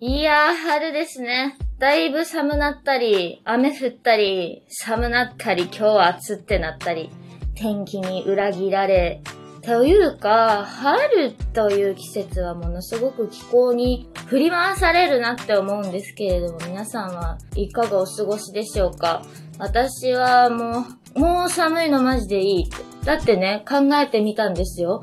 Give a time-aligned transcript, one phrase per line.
[0.00, 1.56] いやー、春ですね。
[1.80, 7.10] だいぶ寒なったり、雨降ったり、寒なったり、今日は暑ってなったり、
[7.56, 9.20] 天気に裏切られ、
[9.62, 19.22] というか、春という季節はものすごく気候に振り回されるなって思うんですけれども、皆さんはいかがお過ごしでしょうか？
[19.58, 20.86] 私はも
[21.16, 22.70] う、もう寒いのマジでいい。
[23.04, 25.02] だってね、考えてみたんですよ。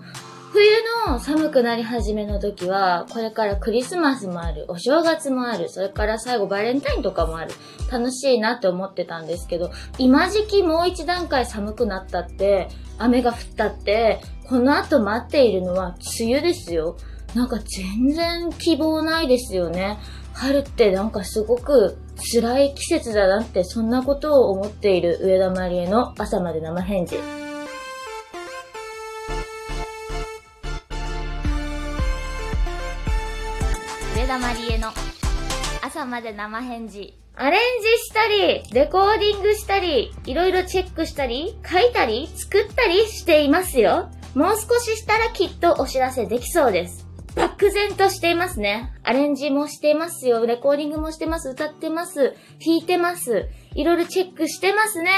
[0.55, 7.51] 冬の寒くなり始めの時は、これからクリスマスもある、お正月もある、それから最後バレンタインとかもある。
[7.91, 16.95] 楽しいなって思ってたんですけど、今時期もう一段階寒くなったって、雨が降ったって、この後待っているのは梅雨ですよ。
[17.33, 19.99] なんか全然希望ないですよね。
[20.31, 21.97] 春ってなんかすごく
[22.31, 27.44] 辛い季節だなって、そんなことを思っている上田まりえの朝まで生返事。
[35.95, 37.17] 朝まで生返事。
[37.35, 44.09] アレンジしたり、レコーディングしたり、いろいろチェックしたり、書いたり、作ったりしていますよ。
[44.33, 47.07] もう少ししたらきっとお知らせできそうです。
[47.35, 48.93] 漠然としていますね。
[49.03, 50.45] アレンジもしていますよ。
[50.45, 51.49] レコーディングもしてます。
[51.49, 52.35] 歌ってます。
[52.65, 53.47] 弾いてます。
[53.73, 55.11] いろいろチェックしてますね。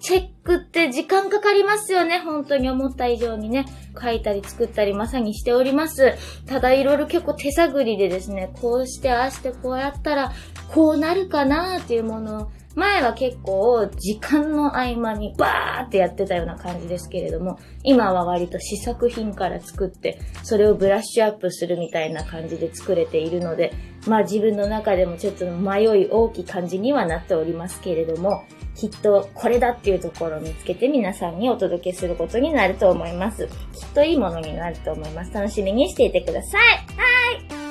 [0.00, 2.18] チェックって時間かかりますよね。
[2.18, 3.64] 本当に思った以上にね。
[4.00, 6.14] 書いたり作ったりまさにしております。
[6.46, 10.32] ただいろいろ結構手探りでですね、こうしてああしてこうやったら
[10.72, 23.72] こうなるかなっていうものを前は結構時間の合間にバーってやってたような感じですけれども、今は割と試作品から作って、それをブラッシュアップするみたいな感じで作れているので、
[24.08, 28.42] まあ自分の中でもちょっと迷い大きい感じにはなっておりますけれども、
[28.74, 33.46] きっとこれだっていうところを見つけて皆さんにお届けすることになると思います。
[33.46, 35.32] きっといいものになると思います。
[35.32, 36.60] 楽しみにしていてください。
[36.60, 37.64] はい。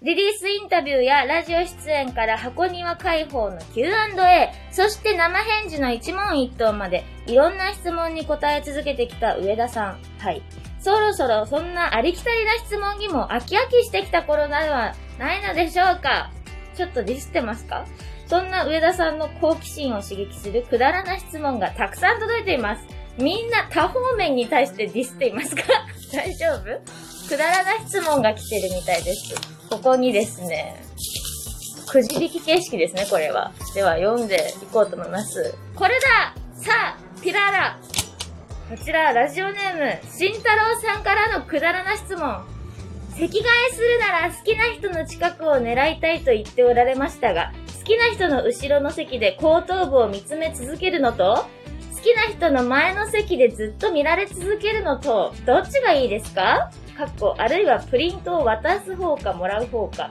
[0.00, 7.34] リリースインタビューやラジオ出演から箱庭開放の Q&A、そして生返事の一問一答まで、い。
[7.34, 9.98] ろんな質問に答え続けてきた上田さん。
[10.18, 10.40] はい。
[10.80, 16.30] そろそろそんなありきたりな質問にも飽き飽きしてきた頃などはないのでしょうか？
[16.76, 17.84] ちょっとディスってますか？
[18.26, 22.86] そんな上田さんの好奇心を刺激するくだらな質問がたくさん届いています。
[23.18, 25.62] みんな多方面に対してディスっていますか？
[26.12, 27.28] 大丈夫？
[27.28, 29.34] くだらな質問が来てるみたいです。
[29.68, 30.82] ここにですね、
[31.90, 33.52] くじ引き形式ですね、これは。
[33.74, 35.54] では、読んでいこうと思います。
[35.74, 37.78] これださあ、ピララ
[38.68, 42.44] こちら、ラジオネーム、慎太郎さんからのくだらな質問。
[43.16, 51.46] 席替えするなら好きな人の近くを狙いたいと言っておられましたが、好きな人の後ろの席で後頭部を見つめ続けるのと、
[51.96, 56.70] 好きな人の前の席でずっと見られ続けるのと、どっちがいいですか？
[56.94, 60.10] かっこ、あるいはプリントを渡す方かもらう方か。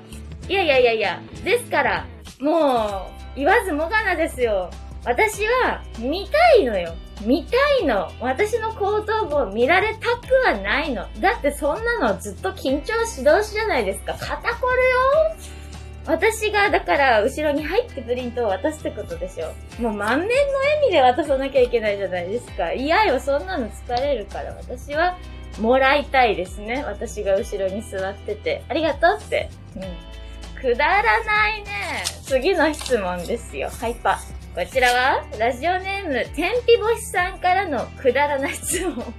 [0.50, 2.08] いやいやいやいや、ですから、
[2.40, 4.72] もう、言わずもがなですよ。
[5.06, 6.96] 私は、見たいのよ。
[7.22, 8.12] 見たいの。
[8.20, 11.08] 私の後頭部を見られたくはないの。
[11.20, 14.14] だってそんなのずっと緊張し通しじゃないですか。
[14.20, 15.58] 肩こるよ
[16.08, 19.48] 私が、だから、後ろに入ってプリントを渡すってことでしょ。
[19.82, 22.72] もう満面の笑みで渡さなきゃいけないじゃないですか。
[22.72, 24.54] 嫌よ、そんなの疲れるから。
[24.54, 25.18] 私は、
[25.60, 26.84] もらいたいですね。
[26.86, 28.64] 私が後ろに座ってて。
[28.70, 29.50] ありがとうって。
[29.76, 29.82] うん。
[30.62, 32.04] くだらないね。
[32.24, 33.70] 次の質問ですよ。
[33.70, 34.37] ハイパー。
[34.58, 39.14] こちらは、ラジオネーム、天日干しさんからのくだらな質問。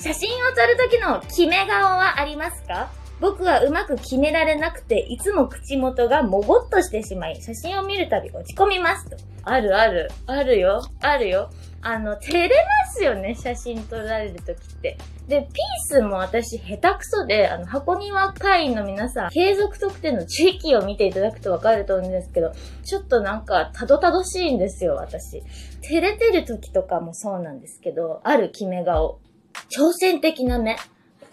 [0.00, 2.90] 写真を撮るときの決め顔はありますか？
[3.20, 9.16] 僕はうまく決められなくて、いつも口元がもごっとしてしまい、写真を見るたび落ち込みますと。
[9.44, 10.10] あるある。
[10.26, 10.82] あるよ。
[11.00, 11.50] あるよ。
[11.80, 14.96] あの、照れますよね、写真撮られるときって。
[15.28, 15.50] で、ピー
[15.88, 22.52] スも私下手くそで、あの、箱庭会員の皆さん、継続特典の地域を見ていただくとわかると思うんですけど、
[22.84, 25.42] ちょっとなんか、たどたどしいんですよ、私。
[25.82, 29.20] 照れてる時とかもそうなんですけど、ある決め顔。
[29.70, 30.76] 挑戦的な目。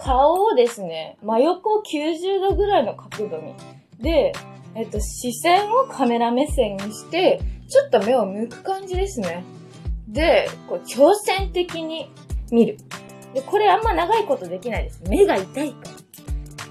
[0.03, 3.53] 顔をですね、真横90度ぐらいの角度に。
[4.00, 4.33] で、
[4.74, 7.39] えっと、視線をカメラ目線にして、
[7.69, 9.44] ちょっと目を向く感じですね。
[10.07, 12.12] で、こう、挑戦的に
[12.51, 12.77] 見る。
[13.33, 15.01] で、これあんま長いことできないです。
[15.07, 15.92] 目が痛いから。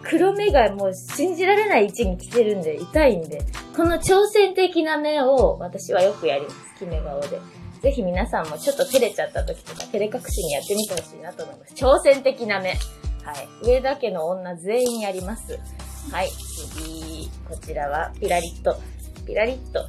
[0.03, 3.43] 黒目がもう信じられない位置に来てるんで、痛いんで、
[3.77, 6.57] この挑戦的な目を私はよくやります。
[6.81, 7.41] 決め顔で。
[7.81, 11.75] ぜひ皆さんもちょっと照れちゃった時とか、照れ隠しにやってみてほしいなと思います。
[11.75, 12.75] 挑戦的な目。
[13.31, 13.49] はい。
[13.63, 15.57] 上田家の女全員やります。
[16.11, 16.29] はい。
[16.75, 18.77] 次、こちらはピラリット。
[19.25, 19.87] ピラリット。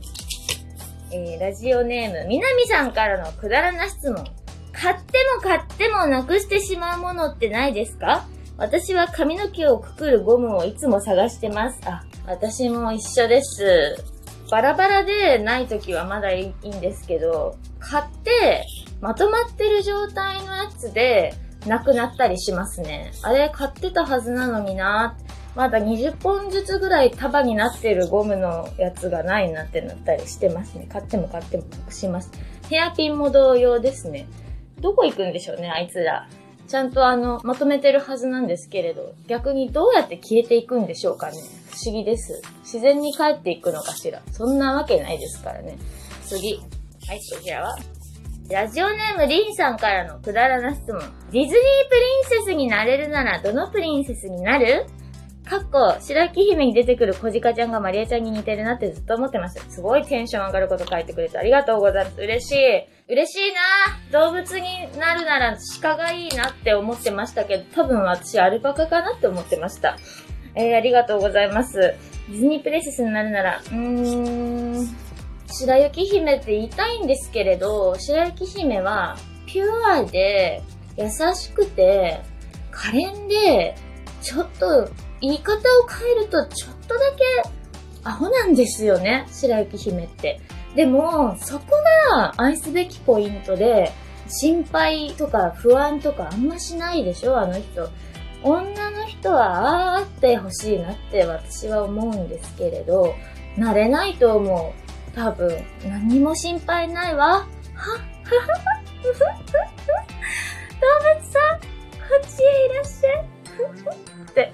[1.11, 4.23] えー、ラジオネーム、みなみさんからのくだらな質問。
[4.71, 8.27] 買っても買ってもなくしてしまうものってないですか？
[8.57, 11.79] 私は髪の毛をくくるゴムをいつも探してます。
[11.85, 13.95] あ、私も一緒です。
[14.51, 18.67] バラバラでない時はまだいいんですけど、買って、
[18.99, 21.33] まとまってる状態のやつで、
[21.65, 23.11] なくなったりしますね。
[23.21, 25.17] あれ買ってたはずなのにな
[25.55, 30.87] まだ20本ずつぐらい束になってるゴムのやつがないなってなったりしてますね。
[30.89, 32.31] 買っても買っても隠します。
[32.69, 34.27] ヘアピンも同様ですね。
[34.79, 36.27] どこ行くんでしょうね、あいつら。
[36.67, 41.37] ちゃんとあの、まとめてるはずなんですけれど、逆にどうやって消えていくんでしょうかね。
[41.69, 42.41] 不思議です。
[42.63, 44.21] 自然に帰っていくのかしら。
[44.31, 45.77] そんなわけないですからね。
[46.25, 46.61] 次。
[47.07, 47.75] はい、こちらは。
[48.51, 50.99] ラジオネームリンさんからのくだらな質問。
[50.99, 54.85] ディズニープリンセスになれるならどのプリンセスになる？
[55.45, 59.59] かっこ、白雪姫に出てくる小鹿ちゃんがマリアちゃんに似てるなってずっと思ってます。
[59.69, 62.21] すごいテンション上がること書いてくれてありがとうございます。
[62.21, 62.57] 嬉しい。
[63.11, 63.53] 嬉しい
[64.13, 64.65] な動物に
[64.97, 69.97] なるなら鹿がいいなって思ってましたけど、多分私アルパカかなって思ってました。
[70.55, 71.79] えー、ありがとうございます。
[71.79, 74.87] ディズニープレイセスになるなら、うーん、
[75.51, 80.63] 白雪姫って言いたいんですけれど、白雪姫はピュアで
[80.97, 82.21] 優しくて
[82.71, 83.75] 可憐で、
[84.21, 84.89] ちょっと
[85.19, 86.99] 言い方を変えるとちょっとだ
[87.43, 87.49] け
[88.03, 90.39] アホなんですよね、白雪姫って。
[90.75, 91.65] でも、そこ
[92.09, 93.91] が愛すべきポイントで、
[94.27, 97.89] 心配とか不安とかあんましないでしょ、あの人。
[98.43, 103.13] 女の人はあああってほしいなって私は思うんですけれど、
[103.57, 104.80] なれないと思う。
[105.15, 107.25] 多分、何も心配ないわ。
[107.27, 108.81] はっ、ははは
[110.81, 111.65] 動物さん、こ
[112.17, 113.31] っちへいらっしゃい。
[114.23, 114.53] って、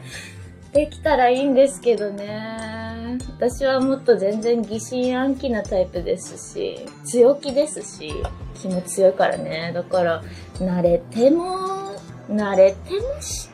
[0.73, 3.17] できたらいいんですけどね。
[3.37, 8.11] 私はもっと全然疑心暗鬼なタイプですし、強気ですし、
[8.55, 9.71] 気も強いからね。
[9.73, 10.23] だから、
[10.55, 11.95] 慣れても、
[12.29, 13.49] 慣れてもし、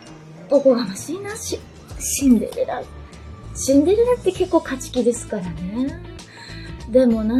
[0.49, 1.59] おこがましいなし、
[1.99, 2.81] シンデレラ。
[3.56, 6.12] シンデレラって結構勝ち気ですからね。
[6.94, 7.38] でもな、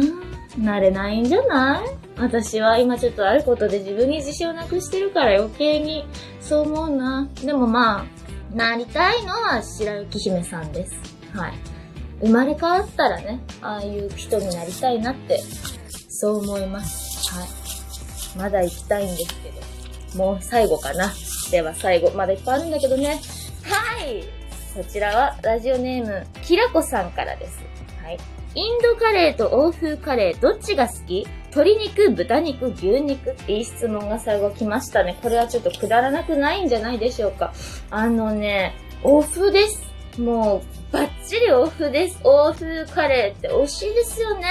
[0.58, 2.20] 慣れないんじゃない？
[2.20, 6.04] 私は今ちょっとあることで自分に自信をなくしてるから余計に
[6.40, 7.28] そう思うな。
[7.42, 8.04] でもまあ、
[8.54, 10.92] なりたいのは白雪姫さんです。
[11.32, 11.54] はい。
[12.20, 15.40] 生まれ変わったらね、ああいう人になりたいなって、
[16.08, 17.32] そう思います。
[17.34, 17.48] はい。
[18.36, 20.24] まだ行きたいんですけど。
[20.24, 21.12] もう最後かな。
[21.50, 23.20] では最後、まだいっぱいあるんだけどね。
[23.64, 24.24] はい。
[24.76, 27.58] こちらはラジオネーム、きらこさんからです。
[28.02, 28.18] はい。
[28.56, 31.26] インドカレーと欧風カレー、どっちが好き？
[31.50, 33.34] 鶏肉、豚肉、牛肉？
[33.48, 35.18] いい質問が最後来ましたね。
[35.22, 37.52] これはちょっとくだらなくないんじゃないでしょうか。
[37.90, 39.82] あのね、欧風です。
[40.20, 42.20] もう、バッチリ欧風です。
[42.22, 44.46] 欧風カレーって美味しいですよね。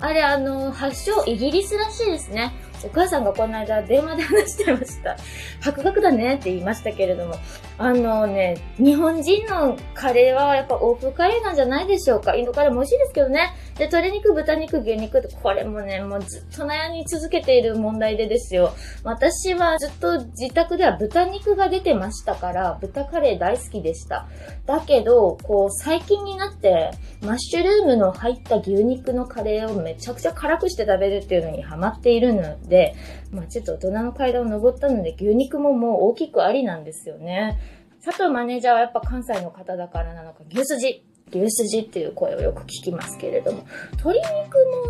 [0.00, 2.52] あれ、あの、発祥イギリスらしいですね。
[2.84, 5.16] お母さんがこの間電話で話してました。
[5.60, 7.34] 博学だねって言いましたけれども。
[7.82, 12.36] あのね、日本人のカレーはやっぱオープンカレーなんじゃないでしょうか。
[12.36, 13.54] インドカレーも美味しいですけどね。
[13.78, 18.74] で、鶏肉、豚肉、牛肉って、これもね、もうずっと悩み続けている問題でですよ。
[19.02, 24.28] 私はずっと自宅では豚肉が出てましたから、豚カレー大好きでした。
[24.66, 26.90] だけど、こう、最近になって、
[27.22, 32.94] マッシュルームの入った牛肉のカレーをめちゃくちゃ辛くして食べるっていうのにハマっているので、
[33.30, 37.58] まあちょっと大人の階段を登ったので、牛肉ももう大きくありなんですよね。
[38.04, 41.04] 佐藤マネージャーはやっぱ関西の方だからなのか、牛すじ。
[41.32, 44.40] 牛すじっていう声をよく聞きますけれども、鶏肉も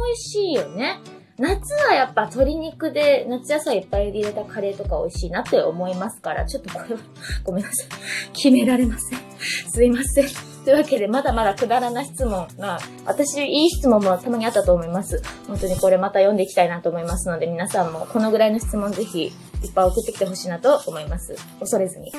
[0.06, 1.00] 美味しいよね。
[1.38, 7.00] 夏はやっぱ鶏肉で夏野菜いっぱい入れたカレーとか美味しいなって思いますから、ちょっとこれは
[7.44, 7.88] ごめんなさい。
[8.32, 9.18] 決められません。
[9.70, 10.49] すいません。
[10.64, 15.22] というわけで、まだまだくだらな質問が、私、いい質問もたまにあったと思います。
[15.46, 19.32] 本当にこれまた読んでいきたいなと思いますので、皆さんもこのぐらいの質問ぜひいっ
[19.74, 21.34] ぱい送ってきてほしいなと思います。
[21.58, 22.12] 恐れずに。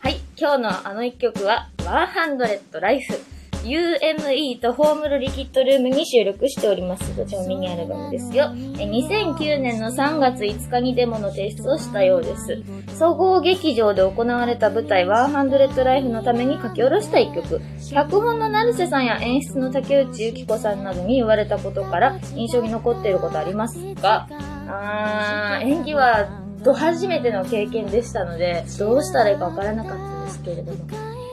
[0.00, 3.39] はい今日のあの一曲は、ワーハンドレッドライフ。
[3.62, 7.16] UME とホームルリキッドルームに収録しております。
[7.16, 8.46] どちらもミニアルバムですよ。
[8.46, 12.62] 2009年の3月5日にデモの提出をしたようです。
[12.98, 17.60] 総合劇場で行われた舞台ワンハンドレッドライフのために書き下ろした一曲。
[17.90, 24.26] 脚本の成瀬さんや演出の竹内ゆき子さんなどに言われたことから印象に残っていることありますが、
[24.68, 26.28] あー演技は
[26.64, 30.78] と初めての経験でしたので、どうしたらいいかわからなかったんですけれども、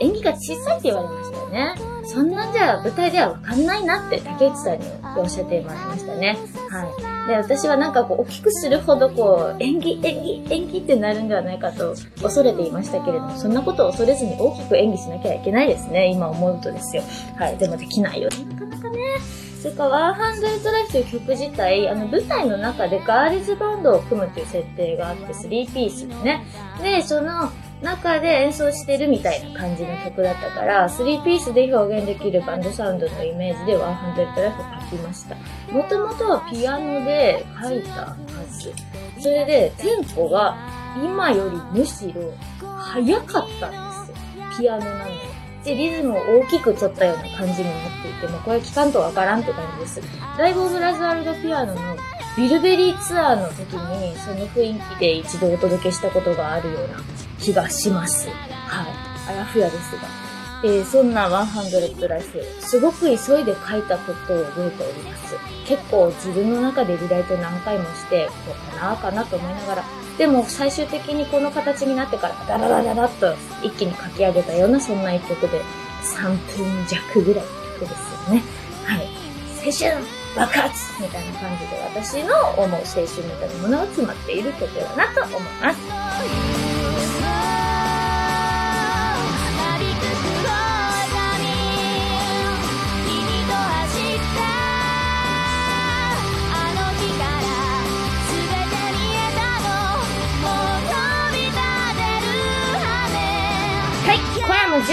[0.02, 1.97] 演技が小さいって言われましたよね。
[2.08, 4.86] そんなんじゃ舞台ではわかんないなって竹内さんに
[5.18, 6.38] おっしゃってもらいましたね。
[6.70, 6.86] は
[7.26, 7.28] い。
[7.28, 16.08] で、私はなんかこう、大きくするほどこう、演技、演技、演技ってなるんではないかと恐れていましたけれども、そんなことを恐れずに大きく演技しなきゃいけないですね。
[16.08, 17.04] 今思うとですよ。
[17.38, 17.58] はい。
[17.58, 18.30] でもできないよ。
[18.30, 19.00] なかなかね。
[19.62, 26.46] それか、ワンハンドルトライフという曲自体、あの、舞台の中でガールズバンドを組むという設定があって、3ピースでね。
[26.82, 27.50] で、その、
[27.82, 35.36] 中で演奏してるみたいな感じの曲だったから、3ピースで表現できるバンドサウンドのイメージで100ライフを書きました。
[35.72, 38.16] もともとはピアノで書いたは
[38.50, 38.74] ず。
[39.22, 40.58] それで、テンポが
[40.96, 44.46] 今よりむしろ早かったんですよ。
[44.58, 45.12] ピアノなのに。
[45.64, 50.02] で、リズムを大きく取ったような感じになっていて、もうこれ聞かんとわからんって感じです。
[50.40, 51.80] ライブオブラズワールドピアノの
[52.38, 57.00] ビルベリーツアーの時にその雰囲気で一度お届けしたことがあるような
[57.40, 58.28] 気がします。
[58.28, 59.08] はい。
[59.30, 60.28] あやふやですが。
[60.64, 65.36] えー、そんな100ライフ、すごく急いで書いたことを覚えております。
[65.68, 69.84] 結構自分の中でリライト何回もして、こうかなかなと思いながら、
[70.18, 75.62] でも最終的にこの形になってからダラダラダラっと一気に書き上げたようなそんな一曲で
[76.02, 78.44] 3分弱ぐらいの曲ですよね。
[78.84, 79.08] はい。
[79.64, 80.04] 青春
[80.36, 86.67] 爆発みたいな感じで私の思う青春みたいなものが詰まっている曲だなと思います。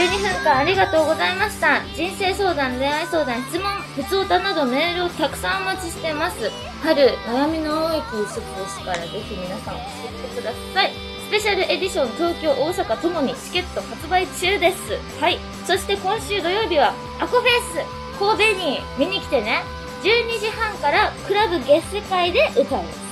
[0.04, 1.80] 12分間ありがとうございました。
[1.96, 6.50] 人生相談、恋愛相談、質問、普通歌などメールをたくさんお待ちしてます。
[6.82, 10.92] 春、悩みの多い季節ですから、ぜひ皆さん送ってください。
[11.26, 14.98] スペシャルエディション東京、大阪ともにチケット発売中です。
[15.22, 15.38] はい。
[15.66, 19.62] そして今週土曜日は、アコフェス神戸に見に来てね。
[20.02, 23.03] 12時半からクラブ月世界で歌います。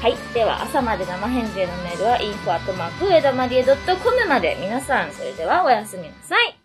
[0.00, 0.16] はい。
[0.32, 4.56] では、朝まで生返事へのメールは info.com まで。
[4.58, 6.56] 皆さん、それではおやすみなさい。